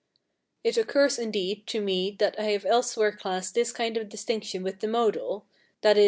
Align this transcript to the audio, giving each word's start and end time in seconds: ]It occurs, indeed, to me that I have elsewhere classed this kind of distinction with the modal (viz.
]It 0.63 0.77
occurs, 0.77 1.19
indeed, 1.19 1.67
to 1.67 1.79
me 1.79 2.09
that 2.17 2.33
I 2.39 2.45
have 2.53 2.65
elsewhere 2.65 3.11
classed 3.11 3.53
this 3.53 3.71
kind 3.71 3.97
of 3.97 4.09
distinction 4.09 4.63
with 4.63 4.79
the 4.79 4.87
modal 4.87 5.45
(viz. 5.83 5.99